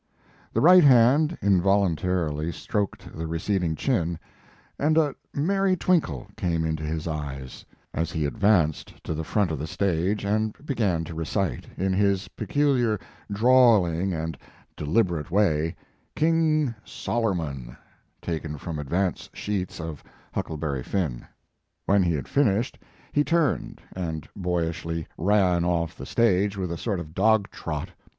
The 0.51 0.61
right 0.61 0.83
hand 0.83 1.37
involun 1.43 1.95
tarily 1.95 2.51
stroked 2.51 3.15
the 3.15 3.27
receding 3.27 3.75
chin, 3.75 4.17
and 4.79 4.97
a 4.97 5.01
14.8 5.01 5.05
Mark 5.05 5.15
Twain 5.35 5.45
merry 5.45 5.75
twinkle 5.75 6.27
came 6.35 6.65
into 6.65 6.81
his 6.83 7.07
eyes, 7.07 7.63
as 7.93 8.09
he 8.11 8.25
advanced 8.25 8.95
to 9.03 9.13
the 9.13 9.23
front 9.23 9.51
of 9.51 9.59
the 9.59 9.67
stage 9.67 10.25
and 10.25 10.55
began 10.65 11.03
to 11.03 11.13
recite, 11.13 11.67
in 11.77 11.93
his 11.93 12.29
peculiar, 12.29 12.99
drawling 13.31 14.11
and 14.11 14.39
deliberate 14.75 15.29
way, 15.29 15.75
"King 16.15 16.73
Sollermun," 16.83 17.77
taken 18.23 18.57
from 18.57 18.79
advance 18.79 19.29
sheets 19.33 19.79
of 19.79 20.03
(< 20.17 20.33
Huckle 20.33 20.57
berry 20.57 20.81
Finn." 20.81 21.27
When 21.85 22.01
he 22.01 22.15
had 22.15 22.27
finished, 22.27 22.79
he 23.11 23.23
turned 23.23 23.79
and 23.95 24.27
boyishly 24.35 25.05
ran 25.15 25.63
off 25.63 25.95
the 25.95 26.07
stage, 26.07 26.57
with 26.57 26.71
a 26.71 26.75
sort 26.79 26.99
of 26.99 27.13
dog 27.13 27.51
trot. 27.51 27.91